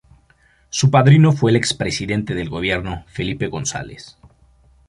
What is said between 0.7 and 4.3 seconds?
Su padrino fue el expresidente del gobierno, Felipe González.